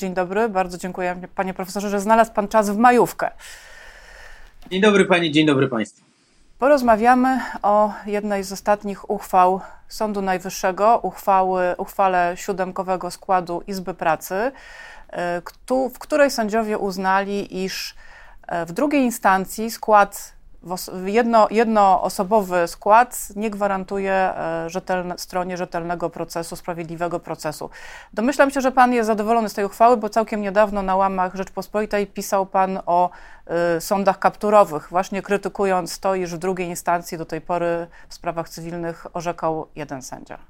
Dzień 0.00 0.14
dobry, 0.14 0.48
bardzo 0.48 0.78
dziękuję 0.78 1.16
panie 1.34 1.54
profesorze, 1.54 1.90
że 1.90 2.00
znalazł 2.00 2.32
pan 2.32 2.48
czas 2.48 2.70
w 2.70 2.76
majówkę. 2.76 3.30
Dzień 4.70 4.80
dobry 4.80 5.04
panie, 5.04 5.30
dzień 5.30 5.46
dobry 5.46 5.68
państwu. 5.68 6.04
Porozmawiamy 6.58 7.40
o 7.62 7.92
jednej 8.06 8.44
z 8.44 8.52
ostatnich 8.52 9.10
uchwał 9.10 9.60
Sądu 9.88 10.22
Najwyższego, 10.22 10.98
uchwały, 11.02 11.74
uchwale 11.78 12.32
siódemkowego 12.36 13.10
składu 13.10 13.62
Izby 13.66 13.94
Pracy, 13.94 14.52
e, 15.08 15.42
w 15.94 15.98
której 15.98 16.30
sędziowie 16.30 16.78
uznali, 16.78 17.64
iż 17.64 17.94
e, 18.46 18.66
w 18.66 18.72
drugiej 18.72 19.02
instancji 19.02 19.70
skład 19.70 20.32
jedno, 21.04 21.48
jednoosobowy 21.50 22.68
skład 22.68 23.28
nie 23.36 23.50
gwarantuje 23.50 24.12
e, 24.12 24.64
rzetelne, 24.70 25.18
stronie 25.18 25.56
rzetelnego 25.56 26.10
procesu, 26.10 26.56
sprawiedliwego 26.56 27.20
procesu. 27.20 27.70
Domyślam 28.12 28.50
się, 28.50 28.60
że 28.60 28.72
Pan 28.72 28.92
jest 28.92 29.06
zadowolony 29.06 29.48
z 29.48 29.54
tej 29.54 29.64
uchwały, 29.64 29.96
bo 29.96 30.08
całkiem 30.08 30.40
niedawno 30.40 30.82
na 30.82 30.96
łamach 30.96 31.34
Rzeczpospolitej 31.34 32.06
pisał 32.06 32.46
Pan 32.46 32.78
o 32.86 33.10
y, 33.76 33.80
sądach 33.80 34.18
kapturowych, 34.18 34.88
właśnie 34.90 35.22
krytykując 35.22 36.00
to, 36.00 36.14
iż 36.14 36.34
w 36.34 36.38
drugiej 36.38 36.68
instancji 36.68 37.18
do 37.18 37.26
tej 37.26 37.40
pory 37.40 37.86
w 38.08 38.14
sprawach 38.14 38.48
cywilnych 38.48 39.06
orzekał 39.16 39.66
jeden 39.76 40.02
sędzia. 40.02 40.49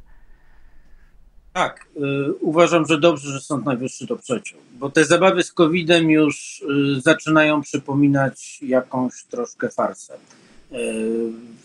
Tak, 1.53 1.87
y, 1.97 2.35
uważam, 2.41 2.87
że 2.87 3.01
dobrze, 3.01 3.33
że 3.33 3.41
Sąd 3.41 3.67
Najwyższy 3.67 4.07
to 4.07 4.17
przeciął, 4.17 4.61
bo 4.73 4.91
te 4.91 5.05
zabawy 5.05 5.43
z 5.43 5.53
COVID-em 5.53 6.11
już 6.11 6.65
y, 6.97 7.01
zaczynają 7.01 7.63
przypominać 7.63 8.59
jakąś 8.63 9.25
troszkę 9.25 9.69
farsę. 9.69 10.15
Y, 10.15 10.17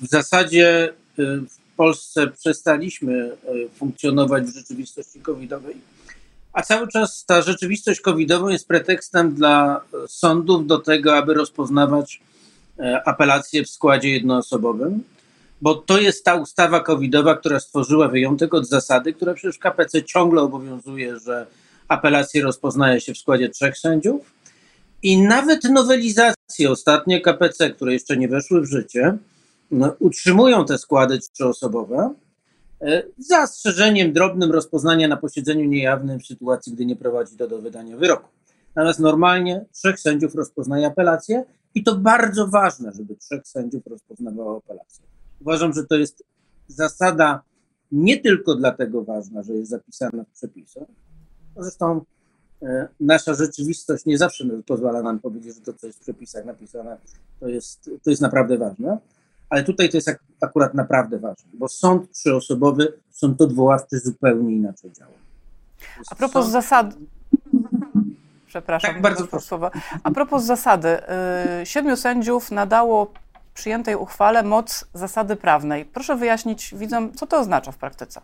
w 0.01 0.07
zasadzie 0.07 0.93
w 1.17 1.75
Polsce 1.77 2.27
przestaliśmy 2.27 3.37
funkcjonować 3.75 4.43
w 4.43 4.55
rzeczywistości 4.55 5.19
covidowej, 5.19 5.75
a 6.53 6.61
cały 6.61 6.87
czas 6.87 7.25
ta 7.25 7.41
rzeczywistość 7.41 8.01
covidowa 8.01 8.51
jest 8.51 8.67
pretekstem 8.67 9.33
dla 9.33 9.81
sądów 10.07 10.67
do 10.67 10.77
tego, 10.77 11.17
aby 11.17 11.33
rozpoznawać 11.33 12.21
apelacje 13.05 13.63
w 13.63 13.69
składzie 13.69 14.09
jednoosobowym 14.09 15.03
bo 15.61 15.75
to 15.75 15.97
jest 15.97 16.25
ta 16.25 16.35
ustawa 16.35 16.79
covidowa, 16.79 17.37
która 17.37 17.59
stworzyła 17.59 18.07
wyjątek 18.07 18.53
od 18.53 18.67
zasady, 18.67 19.13
która 19.13 19.33
przecież 19.33 19.55
w 19.55 19.59
KPC 19.59 20.03
ciągle 20.03 20.41
obowiązuje, 20.41 21.19
że 21.19 21.47
apelacje 21.87 22.43
rozpoznaje 22.43 23.01
się 23.01 23.13
w 23.13 23.17
składzie 23.17 23.49
trzech 23.49 23.77
sędziów. 23.77 24.33
I 25.03 25.21
nawet 25.21 25.63
nowelizacje 25.63 26.71
ostatnie 26.71 27.21
KPC, 27.21 27.69
które 27.69 27.93
jeszcze 27.93 28.17
nie 28.17 28.27
weszły 28.27 28.61
w 28.61 28.65
życie, 28.65 29.17
no, 29.71 29.95
utrzymują 29.99 30.65
te 30.65 30.77
składy 30.77 31.19
trzyosobowe 31.19 32.13
e, 32.81 33.03
z 33.17 33.27
zastrzeżeniem 33.27 34.13
drobnym 34.13 34.51
rozpoznania 34.51 35.07
na 35.07 35.17
posiedzeniu 35.17 35.65
niejawnym 35.65 36.19
w 36.19 36.27
sytuacji, 36.27 36.73
gdy 36.73 36.85
nie 36.85 36.95
prowadzi 36.95 37.37
to 37.37 37.47
do 37.47 37.61
wydania 37.61 37.97
wyroku. 37.97 38.29
Natomiast 38.75 38.99
normalnie 38.99 39.65
trzech 39.71 39.99
sędziów 39.99 40.35
rozpoznaje 40.35 40.87
apelację 40.87 41.43
i 41.75 41.83
to 41.83 41.95
bardzo 41.95 42.47
ważne, 42.47 42.91
żeby 42.91 43.15
trzech 43.15 43.47
sędziów 43.47 43.87
rozpoznawało 43.87 44.57
apelację. 44.57 45.14
Uważam, 45.41 45.73
że 45.73 45.83
to 45.83 45.95
jest 45.95 46.23
zasada 46.67 47.41
nie 47.91 48.21
tylko 48.21 48.55
dlatego 48.55 49.03
ważna, 49.03 49.43
że 49.43 49.53
jest 49.53 49.69
zapisana 49.69 50.23
w 50.23 50.37
przepisach, 50.37 50.87
zresztą 51.57 52.01
e, 52.61 52.87
nasza 52.99 53.33
rzeczywistość 53.33 54.05
nie 54.05 54.17
zawsze 54.17 54.45
pozwala 54.67 55.01
nam 55.01 55.19
powiedzieć, 55.19 55.55
że 55.55 55.61
to, 55.61 55.73
co 55.73 55.87
jest 55.87 55.99
w 55.99 56.01
przepisach 56.01 56.45
napisane, 56.45 56.97
to 57.39 57.47
jest, 57.47 57.89
to 58.03 58.09
jest 58.09 58.21
naprawdę 58.21 58.57
ważne, 58.57 58.97
ale 59.49 59.63
tutaj 59.63 59.89
to 59.89 59.97
jest 59.97 60.09
akurat 60.41 60.73
naprawdę 60.73 61.19
ważne, 61.19 61.49
bo 61.53 61.67
sąd 61.67 62.11
trzyosobowy, 62.11 62.93
sąd 63.11 63.41
odwoławczy 63.41 63.99
zupełnie 63.99 64.55
inaczej 64.55 64.91
działa. 64.91 65.11
A 66.11 66.15
propos 66.15 66.43
sąd... 66.43 66.53
zasad. 66.53 66.95
Przepraszam, 68.47 68.93
tak, 68.93 69.01
bardzo 69.01 69.27
proszę. 69.27 69.59
A 70.03 70.11
propos 70.11 70.43
zasady, 70.43 70.87
y, 71.61 71.65
siedmiu 71.65 71.95
sędziów 71.95 72.51
nadało 72.51 73.13
przyjętej 73.55 73.95
uchwale 73.95 74.43
moc 74.43 74.85
zasady 74.93 75.35
prawnej. 75.35 75.85
Proszę 75.85 76.15
wyjaśnić 76.15 76.75
widzom, 76.75 77.13
co 77.13 77.27
to 77.27 77.37
oznacza 77.39 77.71
w 77.71 77.77
praktyce. 77.77 78.21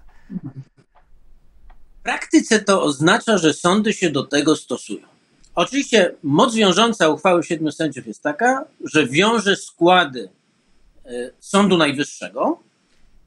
W 2.00 2.04
praktyce 2.04 2.60
to 2.60 2.84
oznacza, 2.84 3.38
że 3.38 3.54
sądy 3.54 3.94
się 3.94 4.10
do 4.10 4.24
tego 4.24 4.56
stosują. 4.56 5.08
Oczywiście 5.56 6.16
moc 6.24 6.56
wiążąca 6.56 7.10
uchwały 7.10 7.44
siedmiu 7.44 7.72
sędziów 7.72 8.08
jest 8.08 8.24
taka, 8.24 8.66
że 8.94 9.08
wiąże 9.08 9.56
składy 9.56 10.30
e, 11.06 11.10
Sądu 11.40 11.78
Najwyższego, 11.78 12.60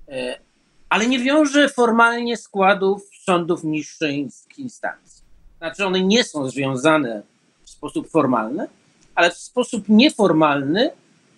e, 0.09 0.38
ale 0.88 1.06
nie 1.06 1.19
wiąże 1.19 1.69
formalnie 1.69 2.37
składów 2.37 3.03
sądów 3.25 3.64
niższej 3.64 4.28
instancji. 4.59 5.25
Znaczy 5.59 5.87
one 5.87 6.00
nie 6.00 6.25
są 6.25 6.48
związane 6.48 7.22
w 7.64 7.70
sposób 7.70 8.10
formalny, 8.10 8.66
ale 9.14 9.31
w 9.31 9.37
sposób 9.37 9.84
nieformalny 9.88 10.91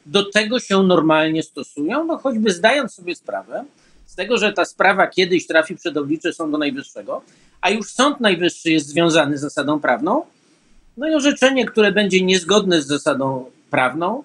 do 0.06 0.30
tego 0.30 0.60
się 0.60 0.82
normalnie 0.82 1.42
stosują, 1.42 2.04
no 2.04 2.18
choćby 2.18 2.52
zdając 2.52 2.94
sobie 2.94 3.14
sprawę 3.14 3.64
z 4.06 4.14
tego, 4.14 4.38
że 4.38 4.52
ta 4.52 4.64
sprawa 4.64 5.06
kiedyś 5.06 5.46
trafi 5.46 5.76
przed 5.76 5.96
oblicze 5.96 6.32
Sądu 6.32 6.58
Najwyższego, 6.58 7.22
a 7.60 7.70
już 7.70 7.90
Sąd 7.90 8.20
Najwyższy 8.20 8.70
jest 8.70 8.86
związany 8.86 9.38
z 9.38 9.40
zasadą 9.40 9.80
prawną, 9.80 10.22
no 10.96 11.08
i 11.08 11.14
orzeczenie, 11.14 11.66
które 11.66 11.92
będzie 11.92 12.24
niezgodne 12.24 12.82
z 12.82 12.86
zasadą 12.86 13.44
prawną, 13.70 14.22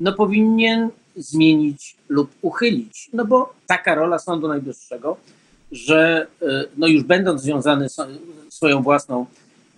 no 0.00 0.12
powinien 0.12 0.88
zmienić 1.16 1.96
lub 2.08 2.30
uchylić. 2.42 3.10
No 3.12 3.24
bo 3.24 3.52
taka 3.66 3.94
rola 3.94 4.18
Sądu 4.18 4.48
Najwyższego, 4.48 5.16
że 5.72 6.26
e, 6.42 6.64
no 6.76 6.86
już 6.86 7.02
będąc 7.02 7.42
związany 7.42 7.86
swoją 8.48 8.82
własną 8.82 9.26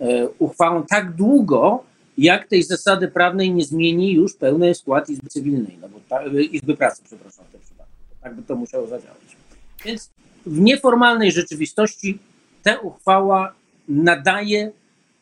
e, 0.00 0.28
uchwałą 0.38 0.82
tak 0.82 1.12
długo, 1.12 1.84
jak 2.18 2.48
tej 2.48 2.62
zasady 2.62 3.08
prawnej 3.08 3.50
nie 3.50 3.64
zmieni 3.64 4.12
już 4.12 4.34
pełny 4.34 4.74
skład 4.74 5.10
Izby 5.10 5.28
Cywilnej, 5.28 5.78
no 5.80 5.88
bo 5.88 6.00
ta, 6.08 6.24
Izby 6.26 6.76
Pracy, 6.76 7.02
przepraszam, 7.04 7.44
w 7.44 7.52
tym 7.52 7.60
przypadku. 7.60 7.92
Tak 8.22 8.34
by 8.34 8.42
to 8.42 8.56
musiało 8.56 8.86
zadziałać. 8.86 9.36
Więc 9.84 10.10
w 10.46 10.60
nieformalnej 10.60 11.32
rzeczywistości 11.32 12.18
ta 12.62 12.78
uchwała 12.78 13.54
nadaje 13.88 14.72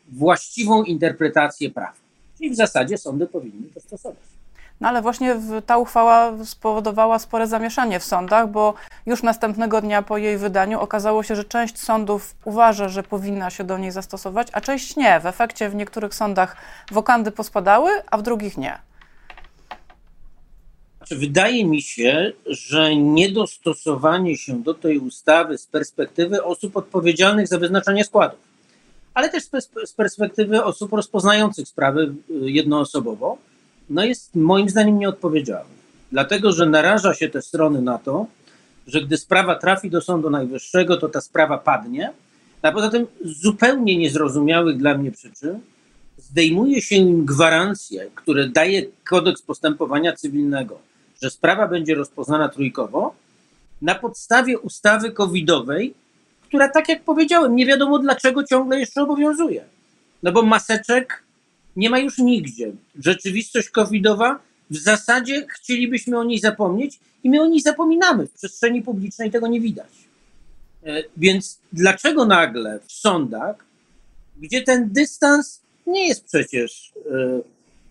właściwą 0.09 0.84
interpretację 0.84 1.71
prawa. 1.71 1.97
Czyli 2.39 2.50
w 2.50 2.56
zasadzie 2.56 2.99
sądy 2.99 3.27
powinny 3.27 3.69
to 3.75 3.81
stosować. 3.81 4.31
No 4.81 4.89
ale 4.89 5.03
właśnie 5.03 5.37
ta 5.67 5.79
uchwała 5.79 6.45
spowodowała 6.45 7.19
spore 7.19 7.47
zamieszanie 7.47 8.01
w 8.01 8.05
sądach, 8.05 8.51
bo 8.51 8.75
już 9.07 9.23
następnego 9.23 9.81
dnia 9.81 10.03
po 10.03 10.19
jej 10.19 10.39
wydaniu 10.39 10.81
okazało 10.81 11.23
się, 11.23 11.37
że 11.37 11.45
część 11.45 11.79
sądów 11.79 12.35
uważa, 12.45 12.89
że 12.89 13.03
powinna 13.03 13.51
się 13.51 13.65
do 13.65 13.79
niej 13.79 13.91
zastosować, 13.91 14.49
a 14.53 14.61
część 14.61 14.97
nie. 14.97 15.21
W 15.21 15.27
efekcie 15.27 15.69
w 15.69 15.75
niektórych 15.75 16.15
sądach 16.15 16.57
wokandy 16.93 17.31
pospadały, 17.31 17.91
a 18.11 18.19
w 18.19 18.23
drugich 18.23 18.57
nie. 18.57 18.79
Znaczy, 20.99 21.17
wydaje 21.17 21.65
mi 21.65 21.83
się, 21.83 22.33
że 22.47 22.97
niedostosowanie 22.97 24.37
się 24.37 24.62
do 24.62 24.75
tej 24.75 24.99
ustawy 24.99 25.59
z 25.59 25.67
perspektywy 25.67 26.45
osób 26.45 26.77
odpowiedzialnych 26.77 27.49
za 27.49 27.59
wyznaczanie 27.59 28.05
składów, 28.05 28.39
ale 29.15 29.29
też 29.29 29.43
z 29.85 29.93
perspektywy 29.93 30.65
osób 30.65 30.93
rozpoznających 30.93 31.69
sprawy 31.69 32.15
y, 32.31 32.51
jednoosobowo, 32.51 33.39
no 33.91 34.05
jest 34.05 34.34
moim 34.34 34.69
zdaniem 34.69 34.99
nieodpowiedzialny. 34.99 35.75
Dlatego, 36.12 36.53
że 36.53 36.67
naraża 36.67 37.15
się 37.15 37.28
te 37.28 37.43
strony 37.43 37.83
na 37.83 37.99
to, 37.99 38.27
że 38.87 39.01
gdy 39.01 39.17
sprawa 39.17 39.55
trafi 39.55 39.91
do 39.91 40.01
Sądu 40.01 40.31
Najwyższego, 40.31 40.97
to 40.97 41.09
ta 41.09 41.21
sprawa 41.21 41.59
padnie. 41.59 42.12
A 42.62 42.73
poza 42.73 42.91
tym 42.91 43.06
z 43.25 43.43
zupełnie 43.43 43.99
niezrozumiałych 43.99 44.77
dla 44.77 44.99
mnie 44.99 45.11
przyczyn 45.11 45.61
zdejmuje 46.19 46.83
się 46.83 46.97
im 46.97 47.25
gwarancje, 47.25 48.11
które 48.15 48.49
daje 48.49 48.83
kodeks 49.09 49.43
postępowania 49.43 50.12
cywilnego, 50.17 50.79
że 51.23 51.31
sprawa 51.31 51.69
będzie 51.69 51.95
rozpoznana 51.95 52.49
trójkowo, 52.49 53.15
na 53.83 53.95
podstawie 53.95 54.59
ustawy 54.59 55.12
covidowej, 55.12 55.95
która, 56.43 56.69
tak 56.69 56.89
jak 56.89 57.03
powiedziałem, 57.03 57.56
nie 57.56 57.67
wiadomo 57.67 57.99
dlaczego 57.99 58.45
ciągle 58.45 58.81
jeszcze 58.81 59.03
obowiązuje. 59.03 59.65
No 60.23 60.33
bo 60.33 60.43
maseczek 60.43 61.23
nie 61.76 61.90
ma 61.90 61.99
już 61.99 62.19
nigdzie. 62.19 62.72
Rzeczywistość 62.99 63.69
covidowa 63.69 64.40
w 64.70 64.76
zasadzie 64.76 65.46
chcielibyśmy 65.49 66.19
o 66.19 66.25
niej 66.25 66.38
zapomnieć 66.38 67.00
i 67.25 67.31
my 67.31 67.43
o 67.43 67.46
niej 67.46 67.61
zapominamy. 67.61 68.26
W 68.26 68.32
przestrzeni 68.32 68.82
publicznej 68.82 69.31
tego 69.31 69.46
nie 69.46 69.61
widać. 69.61 69.93
E, 70.84 71.02
więc 71.17 71.58
dlaczego 71.72 72.26
nagle 72.26 72.81
w 72.87 72.93
sądach, 72.93 73.56
gdzie 74.40 74.62
ten 74.62 74.88
dystans 74.93 75.61
nie 75.87 76.08
jest 76.08 76.25
przecież 76.25 76.93
e, 77.11 77.40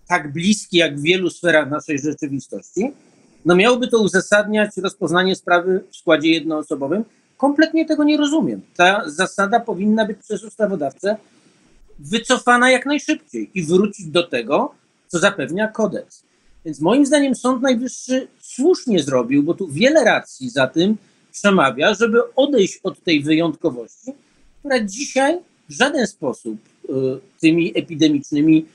tak 0.08 0.34
bliski 0.34 0.78
jak 0.78 1.00
w 1.00 1.02
wielu 1.02 1.30
sferach 1.30 1.70
naszej 1.70 2.00
rzeczywistości, 2.00 2.92
no 3.46 3.56
miałoby 3.56 3.88
to 3.88 4.00
uzasadniać 4.00 4.78
rozpoznanie 4.78 5.36
sprawy 5.36 5.84
w 5.92 5.96
składzie 5.96 6.30
jednoosobowym? 6.30 7.04
Kompletnie 7.38 7.86
tego 7.86 8.04
nie 8.04 8.18
rozumiem. 8.18 8.62
Ta 8.76 9.10
zasada 9.10 9.60
powinna 9.60 10.06
być 10.06 10.18
przez 10.18 10.44
ustawodawcę 10.44 11.18
wycofana 12.00 12.72
jak 12.72 12.86
najszybciej 12.86 13.52
i 13.54 13.64
wrócić 13.64 14.06
do 14.06 14.24
tego, 14.28 14.76
co 15.08 15.20
zapewnia 15.20 15.68
kodeks. 15.68 16.24
Więc 16.66 16.82
moim 16.82 17.06
zdaniem 17.06 17.36
Sąd 17.36 17.62
Najwyższy 17.62 18.28
słusznie 18.40 19.04
zrobił, 19.04 19.44
bo 19.44 19.54
tu 19.54 19.68
wiele 19.68 20.04
racji 20.04 20.50
za 20.50 20.68
tym 20.68 20.98
przemawia, 21.32 21.94
żeby 21.94 22.34
odejść 22.36 22.80
od 22.84 23.04
tej 23.04 23.24
wyjątkowości, 23.24 24.14
która 24.60 24.80
dzisiaj 24.80 25.40
w 25.70 25.74
żaden 25.74 26.08
sposób 26.08 26.58
tymi 27.40 27.78
epidemicznymi 27.78 28.66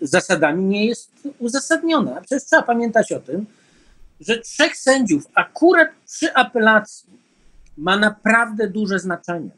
zasadami 0.00 0.64
nie 0.64 0.86
jest 0.86 1.10
uzasadnione. 1.38 2.16
A 2.16 2.20
przecież 2.20 2.44
trzeba 2.44 2.62
pamiętać 2.62 3.12
o 3.12 3.20
tym, 3.20 3.46
że 4.20 4.38
trzech 4.38 4.76
sędziów 4.76 5.26
akurat 5.34 5.88
przy 6.06 6.34
apelacji 6.34 7.10
ma 7.78 7.96
naprawdę 7.98 8.68
duże 8.68 8.98
znaczenie. 8.98 9.50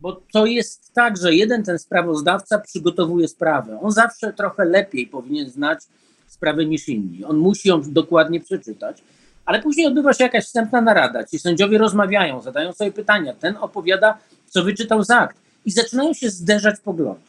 Bo 0.00 0.20
to 0.32 0.46
jest 0.46 0.92
tak, 0.94 1.16
że 1.16 1.34
jeden 1.34 1.62
ten 1.62 1.78
sprawozdawca 1.78 2.58
przygotowuje 2.58 3.28
sprawę. 3.28 3.78
On 3.82 3.92
zawsze 3.92 4.32
trochę 4.32 4.64
lepiej 4.64 5.06
powinien 5.06 5.50
znać 5.50 5.78
sprawę 6.26 6.66
niż 6.66 6.88
inni. 6.88 7.24
On 7.24 7.36
musi 7.36 7.68
ją 7.68 7.82
dokładnie 7.82 8.40
przeczytać, 8.40 9.02
ale 9.44 9.62
później 9.62 9.86
odbywa 9.86 10.12
się 10.12 10.24
jakaś 10.24 10.44
wstępna 10.44 10.80
narada. 10.80 11.24
Ci 11.24 11.38
sędziowie 11.38 11.78
rozmawiają, 11.78 12.42
zadają 12.42 12.72
sobie 12.72 12.92
pytania. 12.92 13.34
Ten 13.34 13.56
opowiada, 13.56 14.18
co 14.50 14.64
wyczytał 14.64 15.04
z 15.04 15.10
akt. 15.10 15.36
I 15.66 15.70
zaczynają 15.70 16.14
się 16.14 16.30
zderzać 16.30 16.80
poglądy. 16.80 17.20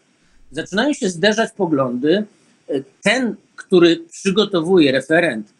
Zaczynają 0.51 0.93
się 0.93 1.09
zderzać 1.09 1.51
poglądy. 1.51 2.25
Ten, 3.03 3.35
który 3.55 3.97
przygotowuje 3.97 4.91
referent, 4.91 5.53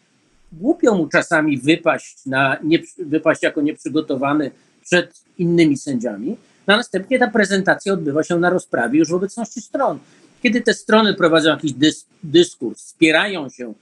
głupio 0.52 0.94
mu 0.94 1.08
czasami 1.08 1.58
wypaść, 1.58 2.26
na, 2.26 2.56
nie, 2.62 2.78
wypaść 2.98 3.42
jako 3.42 3.60
nieprzygotowany 3.60 4.50
przed 4.84 5.24
innymi 5.38 5.76
sędziami. 5.76 6.36
A 6.70 6.76
następnie 6.76 7.18
ta 7.18 7.28
prezentacja 7.28 7.92
odbywa 7.92 8.22
się 8.22 8.38
na 8.38 8.50
rozprawie 8.50 8.98
już 8.98 9.08
w 9.08 9.14
obecności 9.14 9.60
stron. 9.60 9.98
Kiedy 10.42 10.60
te 10.60 10.74
strony 10.74 11.14
prowadzą 11.14 11.50
jakiś 11.50 11.72
dys, 11.72 12.06
dyskurs, 12.22 12.78
wspierają 12.78 13.48
się, 13.48 13.74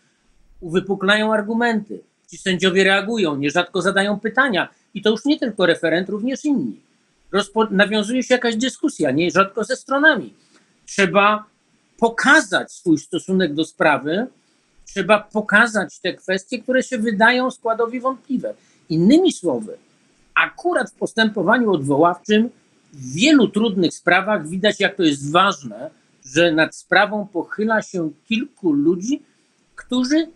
uwypuklają 0.61 1.35
argumenty, 1.35 2.01
ci 2.31 2.39
sędziowie 2.39 2.85
reagują, 2.85 3.37
nierzadko 3.37 3.83
zadają 3.83 4.21
pytania 4.21 4.69
i 4.95 5.03
to 5.03 5.11
już 5.11 5.25
nie 5.25 5.39
tylko 5.39 5.67
referent, 5.67 6.09
również 6.09 6.45
inni. 6.45 6.81
Rozpo, 7.33 7.67
nawiązuje 7.71 8.23
się 8.23 8.35
jakaś 8.35 8.57
dyskusja, 8.57 9.11
nierzadko 9.11 9.65
ze 9.65 9.77
stronami. 9.77 10.35
Trzeba 10.87 11.45
pokazać 11.99 12.73
swój 12.73 12.99
stosunek 12.99 13.55
do 13.55 13.65
sprawy, 13.65 14.27
trzeba 14.85 15.19
pokazać 15.33 15.99
te 15.99 16.15
kwestie, 16.15 16.63
które 16.63 16.83
się 16.83 16.99
wydają 16.99 17.51
składowi 17.51 18.01
wątpliwe. 18.01 18.55
Innymi 18.89 19.33
słowy, 19.33 19.79
akurat 20.35 20.91
w 20.91 20.95
postępowaniu 20.95 21.73
odwoławczym 21.73 22.51
w 22.93 23.15
wielu 23.15 23.49
trudnych 23.49 23.95
sprawach 23.95 24.49
widać, 24.49 24.81
jak 24.81 24.97
to 24.97 25.03
jest 25.03 25.33
ważne, 25.33 25.91
że 26.25 26.53
nad 26.53 26.77
sprawą 26.77 27.27
pochyla 27.27 27.83
się 27.83 28.11
kilku 28.29 28.73
ludzi, 28.73 29.23
którzy 29.75 30.29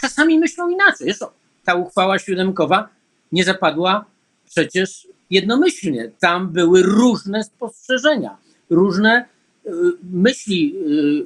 czasami 0.00 0.38
myślą 0.38 0.68
inaczej. 0.68 1.06
Zresztą 1.06 1.26
ta 1.64 1.74
uchwała 1.74 2.18
siódemkowa 2.18 2.88
nie 3.32 3.44
zapadła 3.44 4.04
przecież 4.46 5.08
jednomyślnie. 5.30 6.10
Tam 6.20 6.48
były 6.48 6.82
różne 6.82 7.44
spostrzeżenia, 7.44 8.36
różne 8.70 9.24
y, 9.66 9.70
myśli 10.02 10.74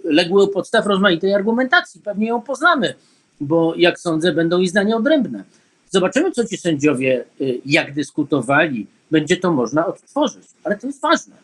y, 0.05 0.13
legły 0.13 0.43
u 0.43 0.49
podstaw 0.49 0.87
rozmaitej 0.87 1.35
argumentacji. 1.35 2.01
Pewnie 2.01 2.29
ją 2.29 2.43
poznamy, 2.43 2.95
bo 3.41 3.75
jak 3.77 4.01
sądzę, 4.01 4.33
będą 4.33 4.61
i 4.61 4.69
zdania 4.69 4.97
odrębne. 4.97 5.45
Zobaczymy, 5.93 6.31
co 6.31 6.45
ci 6.45 6.57
sędziowie, 6.57 7.25
y, 7.41 7.61
jak 7.67 7.95
dyskutowali, 7.95 8.87
będzie 9.11 9.37
to 9.37 9.53
można 9.53 9.87
odtworzyć. 9.87 10.45
Ale 10.65 10.79
to 10.79 10.87
jest 10.87 11.01
ważne. 11.01 11.37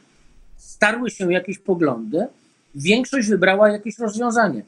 Starły 0.57 1.11
się 1.11 1.33
jakieś 1.33 1.59
poglądy, 1.59 2.27
większość 2.75 3.29
wybrała 3.29 3.69
jakieś 3.69 3.99
rozwiązanie. 3.99 4.63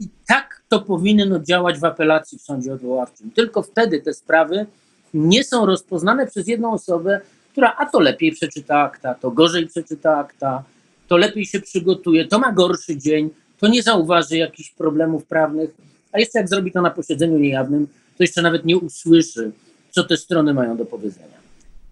I 0.00 0.08
tak 0.28 0.62
to 0.68 0.80
powinno 0.80 1.38
działać 1.38 1.78
w 1.78 1.84
apelacji 1.84 2.38
w 2.38 2.42
sądzie 2.42 2.72
odwoławczym. 2.72 3.30
Tylko 3.30 3.62
wtedy 3.62 4.00
te 4.00 4.14
sprawy 4.14 4.66
nie 5.14 5.44
są 5.44 5.66
rozpoznane 5.66 6.26
przez 6.26 6.48
jedną 6.48 6.72
osobę, 6.72 7.20
która 7.52 7.76
a 7.78 7.86
to 7.86 8.00
lepiej 8.00 8.32
przeczyta 8.32 8.80
akta, 8.80 9.14
to 9.14 9.30
gorzej 9.30 9.66
przeczyta 9.66 10.18
akta, 10.18 10.62
to 11.08 11.16
lepiej 11.16 11.46
się 11.46 11.60
przygotuje, 11.60 12.28
to 12.28 12.38
ma 12.38 12.52
gorszy 12.52 12.96
dzień, 12.96 13.30
to 13.58 13.68
nie 13.68 13.82
zauważy 13.82 14.36
jakichś 14.36 14.70
problemów 14.70 15.24
prawnych, 15.24 15.70
a 16.12 16.18
jeszcze 16.18 16.38
jak 16.38 16.48
zrobi 16.48 16.72
to 16.72 16.82
na 16.82 16.90
posiedzeniu 16.90 17.38
niejawnym, 17.38 17.88
to 18.22 18.24
jeszcze 18.24 18.42
nawet 18.42 18.64
nie 18.64 18.78
usłyszy, 18.78 19.52
co 19.90 20.04
te 20.04 20.16
strony 20.16 20.54
mają 20.54 20.76
do 20.76 20.84
powiedzenia. 20.84 21.38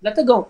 Dlatego 0.03 0.49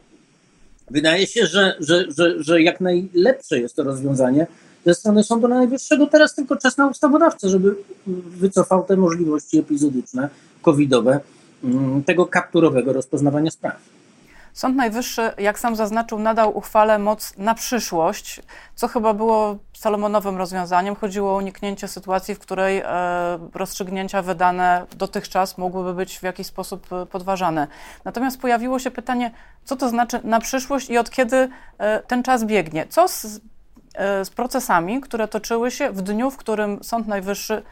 wydaje 0.90 1.26
się, 1.26 1.46
że, 1.46 1.76
że, 1.80 2.04
że, 2.16 2.42
że 2.42 2.62
jak 2.62 2.80
najlepsze 2.80 3.60
jest 3.60 3.76
to 3.76 3.82
rozwiązanie 3.82 4.46
ze 4.86 4.94
strony 4.94 5.24
Sądu 5.24 5.48
Najwyższego. 5.48 6.06
Teraz 6.06 6.34
tylko 6.34 6.56
czas 6.56 6.76
na 6.76 6.86
ustawodawcę, 6.86 7.48
żeby 7.48 7.74
wycofał 8.06 8.84
te 8.84 8.96
możliwości 8.96 9.58
epizodyczne, 9.58 10.28
covidowe, 10.62 11.20
mm, 11.64 12.04
tego 12.04 12.26
kapturowego 12.26 12.92
rozpoznawania 12.92 13.50
spraw. 13.50 13.76
Sąd 14.52 14.76
Najwyższy, 14.76 15.32
jak 15.38 15.58
sam 15.58 15.76
zaznaczył, 15.76 16.18
nadał 16.18 16.58
uchwale 16.58 16.98
moc 16.98 17.36
na 17.36 17.54
przyszłość, 17.54 18.40
co 18.74 18.88
chyba 18.88 19.14
było 19.14 19.56
salomonowym 19.72 20.36
rozwiązaniem. 20.36 20.96
Chodziło 20.96 21.32
o 21.32 21.36
uniknięcie 21.36 21.88
sytuacji, 21.88 22.34
w 22.34 22.38
której 22.38 22.78
e, 22.78 22.84
rozstrzygnięcia 23.54 24.22
wydane 24.22 24.86
dotychczas 24.96 25.58
mogłyby 25.58 25.94
być 25.94 26.18
w 26.18 26.22
jakiś 26.22 26.46
sposób 26.46 26.92
e, 26.92 27.06
podważane. 27.06 27.66
Natomiast 28.04 28.40
pojawiło 28.40 28.78
się 28.78 28.90
pytanie, 28.90 29.30
co 29.64 29.76
to 29.76 29.88
znaczy 29.88 30.20
na 30.24 30.40
przyszłość 30.40 30.90
i 30.90 30.98
od 30.98 31.10
kiedy 31.10 31.48
e, 31.78 32.02
ten 32.02 32.22
czas 32.22 32.44
biegnie? 32.44 32.86
Co 32.86 33.08
z, 33.08 33.40
z 33.98 34.30
procesami, 34.30 35.00
które 35.00 35.28
toczyły 35.28 35.70
się 35.70 35.90
w 35.90 36.02
dniu, 36.02 36.30
w 36.30 36.36
którym 36.36 36.84
Sąd 36.84 37.08
Najwyższy 37.08 37.62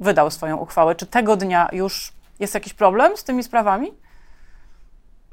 wydał 0.00 0.30
swoją 0.30 0.56
uchwałę? 0.56 0.94
Czy 0.94 1.06
tego 1.06 1.36
dnia 1.36 1.68
już 1.72 2.12
jest 2.40 2.54
jakiś 2.54 2.74
problem 2.74 3.16
z 3.16 3.24
tymi 3.24 3.42
sprawami? 3.42 4.03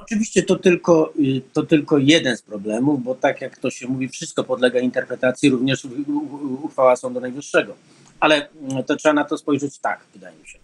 Oczywiście 0.03 0.43
to 0.43 0.55
tylko, 0.55 1.13
y, 1.19 1.41
to 1.53 1.63
tylko 1.63 1.97
jeden 1.97 2.37
z 2.37 2.41
problemów, 2.41 3.03
bo 3.03 3.15
tak 3.15 3.41
jak 3.41 3.57
to 3.57 3.69
się 3.69 3.87
mówi, 3.87 4.09
wszystko 4.09 4.43
podlega 4.43 4.79
interpretacji, 4.79 5.49
również 5.49 5.87
uchwała 6.63 6.95
Sądu 6.95 7.19
Najwyższego. 7.19 7.75
Ale 8.19 8.49
mm, 8.49 8.83
to 8.83 8.95
trzeba 8.95 9.13
na 9.13 9.23
to 9.23 9.37
spojrzeć 9.37 9.77
tak, 9.77 9.99
wydaje 10.13 10.37
mi 10.37 10.47
się. 10.47 10.59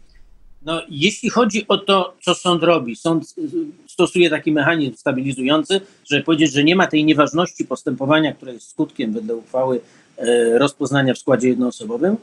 No, 0.62 0.82
jeśli 0.90 1.30
chodzi 1.30 1.68
o 1.68 1.78
to, 1.78 2.14
co 2.22 2.36
sąd 2.36 2.64
robi, 2.64 2.96
sąd 2.96 3.24
y, 3.38 3.44
stosuje 3.88 4.30
taki 4.30 4.52
mechanizm 4.52 4.96
stabilizujący, 4.96 5.82
żeby 6.06 6.24
powiedzieć, 6.24 6.54
że 6.54 6.64
nie 6.64 6.76
ma 6.76 6.88
tej 6.88 7.06
nieważności 7.06 7.66
postępowania, 7.66 8.34
które 8.34 8.54
jest 8.54 8.70
skutkiem 8.70 9.14
wedle 9.14 9.36
uchwały 9.36 9.80
e, 10.18 10.58
rozpoznania 10.60 11.14
w 11.14 11.18
składzie 11.18 11.50
jednoosobowym, 11.50 12.18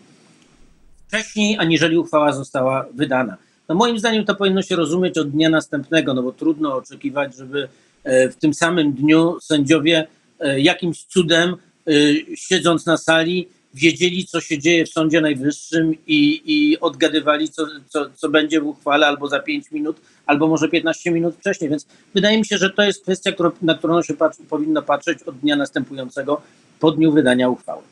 wcześniej, 1.08 1.56
aniżeli 1.58 1.98
uchwała 1.98 2.32
została 2.32 2.86
wydana. 2.94 3.36
No 3.68 3.74
moim 3.74 3.98
zdaniem 3.98 4.24
to 4.24 4.34
powinno 4.34 4.62
się 4.62 4.76
rozumieć 4.76 5.18
od 5.18 5.30
dnia 5.30 5.50
następnego, 5.50 6.14
no 6.14 6.22
bo 6.22 6.32
trudno 6.32 6.76
oczekiwać, 6.76 7.36
żeby 7.36 7.68
e, 8.04 8.28
w 8.28 8.36
tym 8.36 8.54
samym 8.54 8.92
dniu 8.92 9.40
sędziowie 9.40 10.06
e, 10.40 10.60
jakimś 10.60 11.04
cudem, 11.04 11.56
e, 11.86 11.90
siedząc 12.36 12.86
na 12.86 12.96
sali, 12.96 13.48
wiedzieli, 13.74 14.26
co 14.26 14.40
się 14.40 14.58
dzieje 14.58 14.86
w 14.86 14.88
Sądzie 14.88 15.20
Najwyższym 15.20 15.94
i, 16.06 16.42
i 16.44 16.80
odgadywali, 16.80 17.48
co, 17.48 17.66
co, 17.88 18.10
co 18.14 18.28
będzie 18.28 18.60
w 18.60 18.66
uchwale 18.66 19.06
albo 19.06 19.28
za 19.28 19.40
5 19.40 19.70
minut, 19.70 19.96
albo 20.26 20.48
może 20.48 20.68
15 20.68 21.10
minut 21.10 21.34
wcześniej. 21.36 21.70
Więc 21.70 21.86
wydaje 22.14 22.38
mi 22.38 22.46
się, 22.46 22.58
że 22.58 22.70
to 22.70 22.82
jest 22.82 23.02
kwestia, 23.02 23.30
na 23.62 23.74
którą 23.74 24.02
się 24.02 24.14
patrzy, 24.14 24.42
powinno 24.42 24.82
patrzeć 24.82 25.22
od 25.22 25.38
dnia 25.38 25.56
następującego 25.56 26.42
po 26.80 26.90
dniu 26.90 27.12
wydania 27.12 27.48
uchwały. 27.48 27.82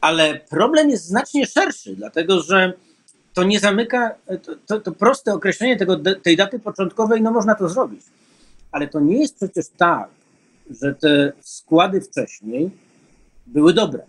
Ale 0.00 0.40
problem 0.50 0.90
jest 0.90 1.06
znacznie 1.06 1.46
szerszy, 1.46 1.96
dlatego 1.96 2.42
że 2.42 2.72
to 3.34 3.44
nie 3.44 3.60
zamyka, 3.60 4.14
to, 4.42 4.56
to, 4.66 4.80
to 4.80 4.92
proste 4.92 5.32
określenie 5.32 5.76
tego, 5.76 5.96
tej 6.22 6.36
daty 6.36 6.58
początkowej, 6.58 7.22
no 7.22 7.30
można 7.30 7.54
to 7.54 7.68
zrobić. 7.68 8.02
Ale 8.72 8.88
to 8.88 9.00
nie 9.00 9.18
jest 9.18 9.36
przecież 9.36 9.66
tak, 9.76 10.08
że 10.70 10.94
te 10.94 11.32
składy 11.40 12.00
wcześniej 12.00 12.70
były 13.46 13.74
dobre. 13.74 14.02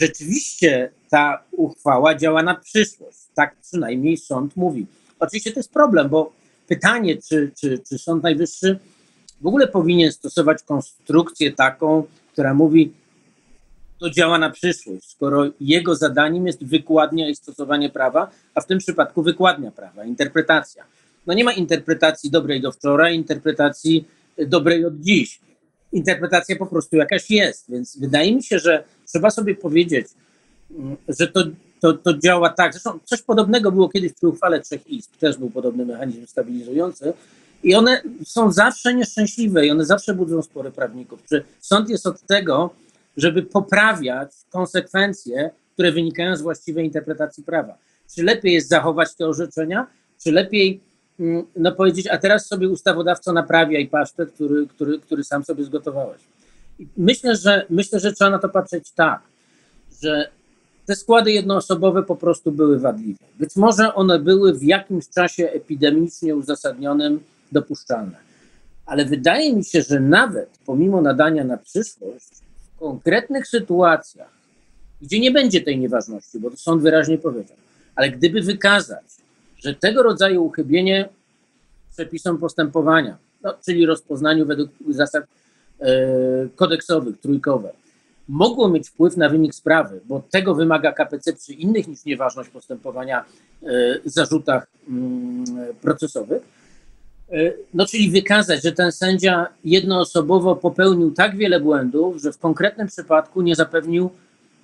Rzeczywiście 0.00 0.90
ta 1.10 1.42
uchwała 1.50 2.14
działa 2.14 2.42
na 2.42 2.54
przyszłość. 2.54 3.18
Tak 3.34 3.56
przynajmniej 3.56 4.16
sąd 4.16 4.56
mówi. 4.56 4.86
Oczywiście 5.18 5.52
to 5.52 5.60
jest 5.60 5.72
problem, 5.72 6.08
bo 6.08 6.32
pytanie, 6.68 7.16
czy, 7.28 7.52
czy, 7.60 7.78
czy 7.78 7.98
Sąd 7.98 8.22
Najwyższy 8.22 8.78
w 9.40 9.46
ogóle 9.46 9.68
powinien 9.68 10.12
stosować 10.12 10.62
konstrukcję 10.62 11.52
taką, 11.52 12.04
która 12.32 12.54
mówi, 12.54 12.92
to 14.02 14.10
działa 14.10 14.38
na 14.38 14.50
przyszłość, 14.50 15.10
skoro 15.10 15.44
jego 15.60 15.94
zadaniem 15.94 16.46
jest 16.46 16.64
wykładnia 16.64 17.28
i 17.28 17.34
stosowanie 17.34 17.90
prawa, 17.90 18.30
a 18.54 18.60
w 18.60 18.66
tym 18.66 18.78
przypadku 18.78 19.22
wykładnia 19.22 19.70
prawa, 19.70 20.04
interpretacja. 20.04 20.84
No 21.26 21.34
nie 21.34 21.44
ma 21.44 21.52
interpretacji 21.52 22.30
dobrej 22.30 22.60
do 22.60 22.72
wczoraj, 22.72 23.16
interpretacji 23.16 24.04
dobrej 24.46 24.84
od 24.84 25.00
dziś. 25.00 25.40
Interpretacja 25.92 26.56
po 26.56 26.66
prostu 26.66 26.96
jakaś 26.96 27.30
jest, 27.30 27.64
więc 27.68 27.98
wydaje 27.98 28.34
mi 28.34 28.42
się, 28.42 28.58
że 28.58 28.84
trzeba 29.06 29.30
sobie 29.30 29.54
powiedzieć, 29.54 30.06
mm, 30.78 30.96
że 31.08 31.28
to, 31.28 31.44
to, 31.80 31.92
to 31.92 32.18
działa 32.18 32.48
tak. 32.50 32.72
Zresztą 32.72 32.98
coś 33.04 33.22
podobnego 33.22 33.72
było 33.72 33.88
kiedyś 33.88 34.12
przy 34.12 34.28
uchwale 34.28 34.60
trzech 34.60 34.90
izb, 34.90 35.16
też 35.16 35.36
był 35.36 35.50
podobny 35.50 35.86
mechanizm 35.86 36.26
stabilizujący. 36.26 37.12
I 37.64 37.74
one 37.74 38.02
są 38.24 38.52
zawsze 38.52 38.94
nieszczęśliwe 38.94 39.66
i 39.66 39.70
one 39.70 39.84
zawsze 39.84 40.14
budzą 40.14 40.42
spory 40.42 40.70
prawników. 40.70 41.20
Czy 41.28 41.44
sąd 41.60 41.90
jest 41.90 42.06
od 42.06 42.20
tego, 42.20 42.70
żeby 43.16 43.42
poprawiać 43.42 44.30
konsekwencje, 44.50 45.50
które 45.72 45.92
wynikają 45.92 46.36
z 46.36 46.42
właściwej 46.42 46.84
interpretacji 46.84 47.44
prawa. 47.44 47.78
Czy 48.14 48.22
lepiej 48.22 48.52
jest 48.52 48.68
zachować 48.68 49.14
te 49.14 49.26
orzeczenia, 49.26 49.86
czy 50.22 50.32
lepiej 50.32 50.80
mm, 51.20 51.46
no, 51.56 51.72
powiedzieć, 51.72 52.06
a 52.06 52.18
teraz 52.18 52.46
sobie 52.46 52.68
ustawodawco 52.68 53.32
naprawiaj 53.32 53.88
pasztet, 53.88 54.32
który, 54.32 54.66
który, 54.66 54.98
który 54.98 55.24
sam 55.24 55.44
sobie 55.44 55.64
zgotowałeś. 55.64 56.20
myślę, 56.96 57.36
że 57.36 57.66
myślę, 57.70 58.00
że 58.00 58.12
trzeba 58.12 58.30
na 58.30 58.38
to 58.38 58.48
patrzeć 58.48 58.90
tak, 58.90 59.20
że 60.02 60.30
te 60.86 60.96
składy 60.96 61.32
jednoosobowe 61.32 62.02
po 62.02 62.16
prostu 62.16 62.52
były 62.52 62.78
wadliwe. 62.78 63.24
Być 63.38 63.56
może 63.56 63.94
one 63.94 64.18
były 64.18 64.54
w 64.54 64.62
jakimś 64.62 65.08
czasie 65.08 65.50
epidemicznie 65.50 66.36
uzasadnionym 66.36 67.20
dopuszczalne. 67.52 68.16
Ale 68.86 69.04
wydaje 69.04 69.56
mi 69.56 69.64
się, 69.64 69.82
że 69.82 70.00
nawet 70.00 70.58
pomimo 70.66 71.00
nadania 71.00 71.44
na 71.44 71.56
przyszłość, 71.56 72.41
konkretnych 72.82 73.46
sytuacjach, 73.46 74.30
gdzie 75.02 75.20
nie 75.20 75.30
będzie 75.30 75.60
tej 75.60 75.78
nieważności, 75.78 76.40
bo 76.40 76.50
to 76.50 76.56
sąd 76.56 76.82
wyraźnie 76.82 77.18
powiedział, 77.18 77.56
ale 77.94 78.10
gdyby 78.10 78.40
wykazać, 78.40 79.04
że 79.58 79.74
tego 79.74 80.02
rodzaju 80.02 80.44
uchybienie 80.44 81.08
przepisom 81.92 82.38
postępowania, 82.38 83.16
no, 83.42 83.54
czyli 83.64 83.86
rozpoznaniu 83.86 84.46
według 84.46 84.70
zasad 84.88 85.24
e, 85.80 85.86
kodeksowych, 86.56 87.20
trójkowe, 87.20 87.72
mogło 88.28 88.68
mieć 88.68 88.88
wpływ 88.88 89.16
na 89.16 89.28
wynik 89.28 89.54
sprawy, 89.54 90.00
bo 90.04 90.22
tego 90.30 90.54
wymaga 90.54 90.92
KPC 90.92 91.32
przy 91.32 91.52
innych 91.52 91.88
niż 91.88 92.04
nieważność 92.04 92.50
postępowania 92.50 93.24
e, 93.62 93.66
zarzutach 94.04 94.66
mm, 94.88 95.44
procesowych. 95.80 96.42
E, 97.32 97.52
no, 97.74 97.86
czyli 97.86 98.10
wykazać, 98.10 98.62
że 98.62 98.72
ten 98.72 98.92
sędzia 98.92 99.46
jednoosobowo 99.64 100.56
popełnił 100.56 101.10
tak 101.10 101.36
wiele 101.36 101.60
błędów, 101.60 102.16
że 102.22 102.32
w 102.32 102.38
konkretnym 102.38 102.86
przypadku 102.86 103.42
nie 103.42 103.54
zapewnił 103.54 104.10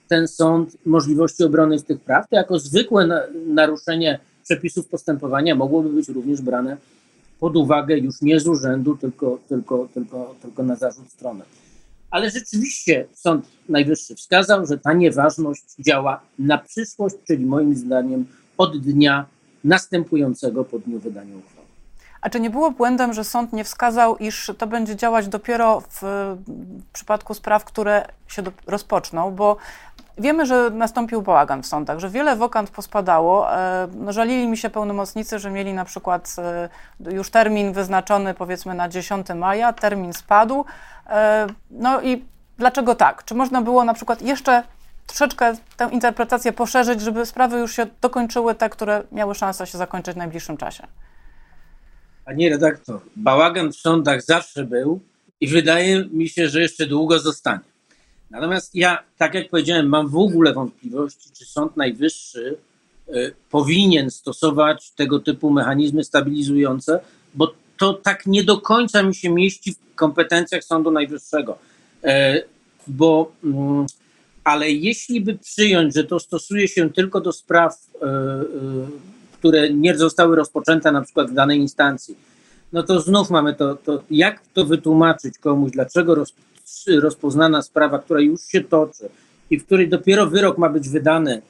ten 0.08 0.28
sąd 0.28 0.76
możliwości 0.86 1.44
obrony 1.44 1.82
tych 1.82 2.00
praw, 2.00 2.28
to 2.28 2.36
jako 2.36 2.58
zwykłe 2.58 3.26
naruszenie 3.46 4.18
przepisów 4.44 4.86
postępowania 4.86 5.54
mogłoby 5.54 5.88
być 5.88 6.08
również 6.08 6.40
brane 6.40 6.76
pod 7.40 7.56
uwagę 7.56 7.98
już 7.98 8.22
nie 8.22 8.40
z 8.40 8.48
urzędu, 8.48 8.96
tylko, 8.96 9.38
tylko, 9.48 9.88
tylko, 9.94 10.34
tylko 10.42 10.62
na 10.62 10.76
zarzut 10.76 11.10
strony. 11.10 11.44
Ale 12.10 12.30
rzeczywiście 12.30 13.06
Sąd 13.14 13.46
Najwyższy 13.68 14.14
wskazał, 14.14 14.66
że 14.66 14.78
ta 14.78 14.92
nieważność 14.92 15.64
działa 15.78 16.20
na 16.38 16.58
przyszłość, 16.58 17.16
czyli 17.26 17.46
moim 17.46 17.74
zdaniem 17.74 18.26
od 18.58 18.78
dnia 18.78 19.26
następującego 19.64 20.64
po 20.64 20.78
dniu 20.78 20.98
wydania 20.98 21.36
uchwały. 21.36 21.57
A 22.20 22.30
czy 22.30 22.40
nie 22.40 22.50
było 22.50 22.70
błędem, 22.70 23.12
że 23.12 23.24
sąd 23.24 23.52
nie 23.52 23.64
wskazał, 23.64 24.16
iż 24.16 24.52
to 24.58 24.66
będzie 24.66 24.96
działać 24.96 25.28
dopiero 25.28 25.82
w, 25.90 26.02
przypadku 26.92 27.34
spraw, 27.34 27.64
które 27.64 28.06
się 28.28 28.42
do, 28.42 28.52
rozpoczną? 28.66 29.30
Bo 29.34 29.56
Wiemy, 30.18 30.46
że 30.46 30.70
nastąpił 30.70 31.22
bałagan 31.22 31.62
w 31.62 31.66
sądach, 31.66 31.98
że 31.98 32.10
wiele 32.10 32.36
wokant 32.36 32.70
pospadało. 32.70 33.54
E, 33.54 33.88
no, 33.94 34.12
żalili 34.12 34.48
mi 34.48 34.56
się 34.56 34.70
pełnomocnicy, 34.70 35.38
że 35.38 35.50
mieli 35.50 35.74
na 35.74 35.84
przykład 35.84 36.36
e, 36.38 37.12
już 37.12 37.30
termin 37.30 37.72
wyznaczony 37.72 38.34
powiedzmy 38.34 38.74
na 38.74 38.88
10 38.88 39.26
maja, 39.34 39.72
termin 39.72 40.12
spadł. 40.12 40.64
E, 41.06 41.46
no 41.70 42.00
i 42.00 42.24
dlaczego 42.56 42.94
tak? 42.94 43.24
Czy 43.24 43.34
można 43.34 43.62
było 43.62 43.84
na 43.84 43.94
przykład 43.94 44.22
jeszcze 44.22 44.62
troszeczkę 45.06 45.52
tę 45.76 45.88
interpretację 45.92 46.52
poszerzyć, 46.52 47.00
żeby 47.00 47.26
sprawy 47.26 47.58
już 47.58 47.76
się 47.76 47.86
dokończyły, 48.00 48.54
te, 48.54 48.70
które 48.70 49.02
miały 49.12 49.34
szansę 49.34 49.66
się 49.66 49.78
zakończyć 49.78 50.14
w 50.14 50.18
najbliższym 50.18 50.56
czasie? 50.56 50.86
Panie 52.28 52.50
redaktor, 52.50 53.00
bałagan 53.16 53.72
w 53.72 53.76
sądach 53.76 54.22
zawsze 54.22 54.64
był 54.64 55.00
i 55.40 55.48
wydaje 55.48 56.04
mi 56.12 56.28
się, 56.28 56.48
że 56.48 56.60
jeszcze 56.60 56.86
długo 56.86 57.18
zostanie. 57.18 57.64
Natomiast 58.30 58.74
ja, 58.74 58.98
tak 59.18 59.34
jak 59.34 59.48
powiedziałem, 59.48 59.88
mam 59.88 60.08
w 60.08 60.16
ogóle 60.16 60.52
wątpliwości, 60.52 61.30
czy 61.32 61.44
Sąd 61.44 61.76
Najwyższy 61.76 62.56
y, 63.08 63.34
powinien 63.50 64.10
stosować 64.10 64.90
tego 64.90 65.18
typu 65.18 65.50
mechanizmy 65.50 66.04
stabilizujące, 66.04 67.00
bo 67.34 67.54
to 67.76 67.94
tak 67.94 68.26
nie 68.26 68.44
do 68.44 68.60
końca 68.60 69.02
mi 69.02 69.14
się 69.14 69.30
mieści 69.30 69.72
w 69.72 69.94
kompetencjach 69.94 70.64
Sądu 70.64 70.90
Najwyższego. 70.90 71.58
E, 72.04 72.42
bo, 72.86 73.32
mm, 73.44 73.86
ale 74.44 74.70
jeśli 74.70 75.20
by 75.20 75.38
przyjąć, 75.38 75.94
że 75.94 76.04
to 76.04 76.18
stosuje 76.18 76.68
się 76.68 76.92
tylko 76.92 77.20
do 77.20 77.32
spraw, 77.32 77.86
e, 78.02 78.06
e, 78.06 78.44
które 79.38 79.70
nie 79.70 79.98
zostały 79.98 80.36
rozpoczęte 80.36 80.92
na 80.92 81.02
przykład 81.02 81.30
w 81.30 81.34
danej 81.34 81.58
instancji, 81.58 82.16
no 82.72 82.82
to 82.82 83.00
znów 83.00 83.30
mamy 83.30 83.54
to, 83.54 83.74
to 83.74 84.02
jak 84.10 84.40
to 84.54 84.64
wytłumaczyć 84.64 85.38
komuś, 85.38 85.70
dlaczego 85.70 86.14
roz, 86.14 86.34
rozpoznana 87.00 87.62
sprawa, 87.62 87.98
która 87.98 88.20
już 88.20 88.42
się 88.42 88.60
toczy 88.60 89.08
i 89.50 89.58
w 89.58 89.66
której 89.66 89.88
dopiero 89.88 90.26
wyrok 90.26 90.58
ma 90.58 90.68
być 90.68 90.88
wydany, 90.88 91.42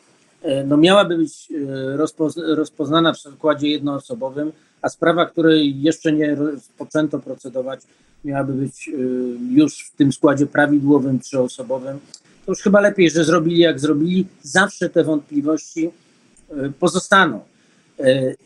e, 0.42 0.64
no 0.64 0.76
miałaby 0.76 1.16
być 1.16 1.48
e, 1.52 2.54
rozpoznana 2.54 3.12
w 3.12 3.18
składzie 3.18 3.68
jednoosobowym, 3.68 4.52
a 4.82 4.88
sprawa, 4.88 5.26
której 5.26 5.82
jeszcze 5.82 6.12
nie 6.12 6.34
rozpoczęto 6.34 7.18
procedować, 7.18 7.80
miałaby 8.24 8.52
być 8.52 8.88
e, 8.88 8.92
już 9.54 9.78
w 9.78 9.96
tym 9.96 10.12
składzie 10.12 10.46
prawidłowym, 10.46 11.18
trzyosobowym. 11.18 11.98
To 12.46 12.52
już 12.52 12.62
chyba 12.62 12.80
lepiej, 12.80 13.10
że 13.10 13.24
zrobili 13.24 13.58
jak 13.58 13.80
zrobili. 13.80 14.26
Zawsze 14.42 14.90
te 14.90 15.04
wątpliwości 15.04 15.90
pozostaną. 16.78 17.40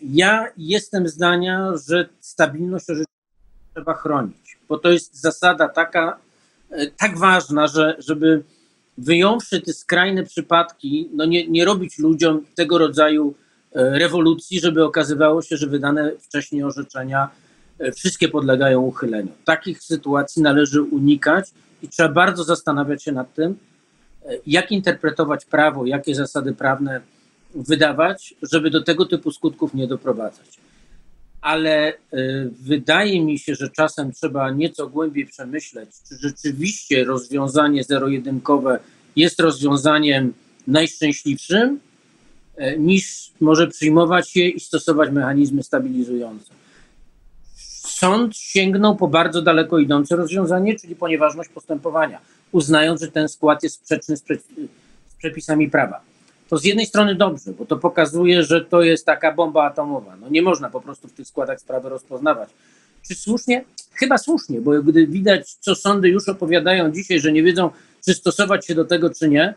Ja 0.03 0.49
jestem 0.57 1.09
zdania, 1.09 1.73
że 1.89 2.09
stabilność 2.21 2.87
trzeba 3.75 3.95
chronić, 3.95 4.59
bo 4.69 4.79
to 4.79 4.91
jest 4.91 5.21
zasada 5.21 5.69
taka, 5.69 6.19
E, 6.73 6.87
tak 6.87 7.19
ważna, 7.19 7.67
że 7.67 7.97
żeby 7.99 8.43
wyjąwszy 8.99 9.61
te 9.61 9.73
skrajne 9.73 10.23
przypadki, 10.23 11.09
no 11.15 11.25
nie, 11.25 11.49
nie 11.49 11.65
robić 11.65 11.99
ludziom 11.99 12.45
tego 12.55 12.79
rodzaju 12.79 13.35
e, 13.75 13.99
rewolucji, 13.99 14.61
żeby 14.61 14.85
okazywało 14.85 15.43
się, 15.43 15.57
że 15.57 15.67
wydane 15.67 16.13
wcześniej 16.21 16.65
orzeczenia 16.65 17.29
e, 17.79 17.93
wszystkie 17.93 18.29
podlegają 18.29 18.81
uchyleniu. 18.81 19.33
Takich 19.45 19.83
sytuacji 19.83 20.43
należy 20.43 20.83
unikać 20.83 21.51
i 21.83 21.89
trzeba 21.89 22.09
bardzo 22.09 22.45
zastanawiać 22.45 23.03
się 23.03 23.13
nad 23.13 23.35
tym, 23.35 23.59
jak 24.47 24.73
interpretować 24.73 25.45
prawo, 25.45 25.87
jakie 25.87 26.15
zasady 26.15 26.53
prawne 26.53 27.01
wydawać, 27.55 28.35
żeby 28.43 28.71
do 28.71 28.83
tego 28.83 29.07
typu 29.07 29.33
skutków 29.33 29.75
nie 29.75 29.87
doprowadzać 29.87 30.59
ale 31.43 31.93
y, 31.93 32.51
wydaje 32.61 33.25
mi 33.25 33.39
się, 33.39 33.55
że 33.55 33.71
czasem 33.71 34.13
trzeba 34.13 34.51
nieco 34.51 34.89
głębiej 34.89 35.27
przemyśleć, 35.27 35.91
czy 36.09 36.15
rzeczywiście 36.21 37.05
rozwiązanie 37.05 37.85
zero-jedynkowe 37.85 38.79
jest 39.17 39.41
rozwiązaniem 39.41 40.33
najszczęśliwszym, 40.67 41.81
e, 42.57 42.79
niż 42.79 43.31
może 43.41 43.69
przyjmować 43.69 44.37
je 44.37 44.49
i 44.49 44.61
stosować 44.61 45.11
mechanizmy 45.11 45.63
stabilizujące. 45.63 46.55
Sąd 47.87 48.37
sięgnął 48.37 48.97
po 48.97 49.09
bardzo 49.09 49.43
daleko 49.43 49.79
idące 49.79 50.17
rozwiązanie, 50.17 50.79
czyli 50.79 50.97
po 50.97 51.09
nieważność 51.09 51.51
postępowania, 51.51 52.19
uznając, 52.53 53.01
że 53.01 53.09
ten 53.09 53.29
skład 53.29 53.63
jest 53.63 53.77
sprzeczny 53.77 54.17
z, 54.17 54.23
przepisami 55.19 55.71
prawa 55.71 56.12
to 56.53 56.59
z 56.59 56.65
jednej 56.65 56.87
strony 56.87 57.15
dobrze, 57.15 57.53
bo 57.53 57.67
to 57.67 57.77
pokazuje, 57.77 58.43
że 58.43 58.65
to 58.65 58.83
jest 58.83 59.07
taka 59.07 59.33
bomba 59.33 59.65
atomowa. 59.65 60.17
No 60.17 60.29
nie 60.29 60.43
można 60.43 60.71
po 60.71 60.81
prostu 60.81 61.09
w 61.09 61.13
tych 61.13 61.27
składach 61.27 61.61
sprawy 61.61 61.89
rozpoznawać. 61.89 62.49
Czy 63.09 63.15
słusznie? 63.15 63.65
Chyba 63.93 64.19
słusznie, 64.19 64.61
bo 64.61 64.83
gdy 64.83 65.07
widać, 65.07 65.55
co 65.55 65.75
sądy 65.75 66.09
już 66.09 66.29
opowiadają 66.29 66.91
dzisiaj, 66.91 67.21
że 67.21 67.33
nie 67.33 67.43
wiedzą, 67.43 67.71
czy 68.05 68.15
stosować 68.15 68.67
się 68.67 68.75
do 68.75 68.85
tego, 68.85 69.11
czy 69.11 69.29
nie, 69.29 69.55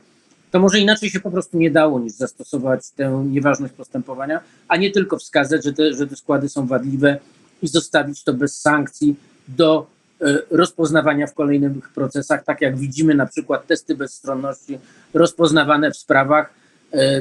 to 0.52 0.60
może 0.60 0.80
inaczej 0.80 1.10
się 1.10 1.20
po 1.20 1.32
prostu 1.32 1.58
nie 1.58 1.72
dało 1.72 2.00
niż 2.00 2.14
zastosować 2.14 2.90
tę 2.90 3.26
nieważność 3.32 3.74
postępowania, 3.74 4.40
a 4.68 4.78
nie 4.78 4.92
tylko 4.92 5.18
wskazać, 5.18 5.64
że 5.64 5.74
te, 5.74 5.94
że 5.94 6.08
te 6.08 6.16
składy 6.16 6.50
są 6.50 6.68
wadliwe 6.68 7.18
i 7.62 7.68
zostawić 7.68 8.24
to 8.24 8.34
bez 8.34 8.62
sankcji 8.62 9.16
do 9.48 9.88
e, 10.22 10.38
rozpoznawania 10.52 11.28
w 11.28 11.34
kolejnych 11.34 11.90
procesach, 11.90 12.44
tak 12.44 12.62
jak 12.62 12.78
widzimy 12.78 13.16
na 13.16 13.26
przykład 13.26 13.68
testy 13.68 13.96
bezstronności 13.96 14.80
rozpoznawane 15.14 15.92
w 15.92 15.98
sprawach, 15.98 16.65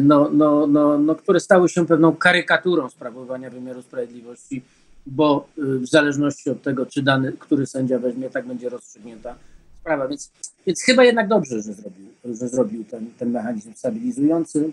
no, 0.02 0.30
no, 0.32 0.66
no, 0.66 0.98
no, 0.98 1.14
które 1.14 1.40
stały 1.40 1.68
się 1.68 1.86
pewną 1.86 2.16
karykaturą 2.16 2.90
sprawowania 2.90 3.50
wymiaru 3.50 3.82
sprawiedliwości, 3.82 4.62
bo 5.06 5.48
y, 5.58 5.78
w 5.78 5.86
zależności 5.86 6.50
od 6.50 6.62
tego, 6.62 6.86
czy 6.86 7.02
dany, 7.02 7.32
który 7.32 7.66
sędzia 7.66 7.98
weźmie, 7.98 8.30
tak 8.30 8.46
będzie 8.46 8.68
rozstrzygnięta 8.68 9.34
sprawa. 9.80 10.08
Więc, 10.08 10.30
więc 10.66 10.82
chyba 10.82 11.04
jednak 11.04 11.28
dobrze, 11.28 11.62
że 11.62 11.72
zrobił, 11.72 12.06
że 12.24 12.48
zrobił 12.48 12.84
ten, 12.84 13.06
ten 13.18 13.30
mechanizm 13.30 13.74
stabilizujący. 13.74 14.70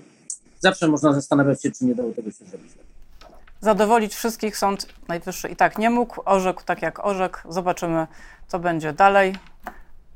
Zawsze 0.60 0.88
można 0.88 1.14
zastanawiać 1.14 1.62
się, 1.62 1.72
czy 1.72 1.86
nie 1.86 1.96
dało 1.96 2.12
tego 2.12 2.32
się 2.32 2.46
zrobić 2.46 2.72
Zadowolić 3.62 4.16
wszystkich 4.16 4.58
Sąd 4.58 4.88
Najwyższy 5.08 5.48
i 5.48 5.56
tak 5.56 5.78
nie 5.78 5.90
mógł, 5.90 6.22
orzekł 6.26 6.64
tak 6.66 6.82
jak 6.82 7.06
orzekł. 7.06 7.40
Zobaczymy, 7.50 8.08
co 8.48 8.60
będzie 8.60 8.94
dalej 8.94 9.36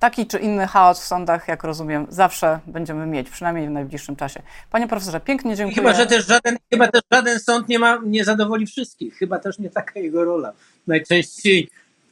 taki 0.06 0.28
czy 0.28 0.40
inny 0.40 0.68
chaos 0.68 1.02
w 1.02 1.04
sądach, 1.04 1.48
jak 1.48 1.64
rozumiem, 1.64 2.08
zawsze 2.10 2.60
będziemy 2.68 3.06
mieć, 3.06 3.30
przynajmniej 3.30 3.68
w 3.68 3.72
najbliższym 3.72 4.16
czasie. 4.16 4.42
Panie 4.72 4.88
profesorze, 4.88 5.20
pięknie 5.20 5.56
dziękuję. 5.56 5.76
Chyba, 5.76 5.94
że 5.94 6.06
też 6.06 6.28
żaden, 6.28 6.58
chyba 6.70 6.88
też 6.88 7.02
żaden 7.12 7.40
sąd 7.40 7.70
nie, 7.70 7.80
ma, 7.80 8.00
nie 8.06 8.26
zadowoli 8.26 8.66
wszystkich. 8.66 9.16
Chyba 9.18 9.40
też 9.40 9.60
nie 9.60 9.70
taka 9.70 10.00
jego 10.00 10.24
rola. 10.24 10.54
Najczęściej 10.88 11.70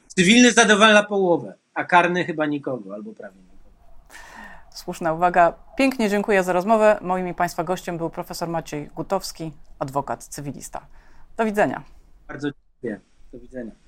cywilny 0.08 0.52
zadowala 0.52 1.04
połowę, 1.04 1.54
a 1.74 1.84
karny 1.84 2.26
chyba 2.26 2.46
nikogo, 2.46 2.94
albo 2.94 3.14
prawie 3.14 3.38
nikogo. 3.38 3.70
Słuszna 4.72 5.14
uwaga. 5.14 5.54
Pięknie 5.78 6.10
dziękuję 6.10 6.44
za 6.44 6.54
rozmowę. 6.54 6.98
Moim 7.02 7.28
i 7.28 7.34
Państwa 7.34 7.64
gościem 7.64 7.98
był 7.98 8.10
profesor 8.10 8.50
Maciej 8.50 8.90
Gutowski, 8.96 9.52
adwokat 9.80 10.24
cywilista. 10.24 10.86
Do 11.38 11.46
widzenia. 11.46 11.84
Bardzo 12.28 12.48
dziękuję. 12.52 13.00
Do 13.34 13.40
widzenia. 13.40 13.83